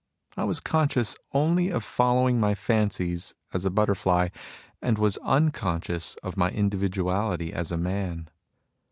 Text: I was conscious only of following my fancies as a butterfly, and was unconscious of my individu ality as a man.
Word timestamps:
I 0.35 0.45
was 0.45 0.59
conscious 0.59 1.15
only 1.31 1.69
of 1.69 1.83
following 1.83 2.39
my 2.39 2.55
fancies 2.55 3.35
as 3.53 3.65
a 3.65 3.69
butterfly, 3.69 4.29
and 4.81 4.97
was 4.97 5.17
unconscious 5.17 6.15
of 6.23 6.35
my 6.37 6.49
individu 6.49 7.05
ality 7.05 7.51
as 7.51 7.71
a 7.71 7.77
man. 7.77 8.27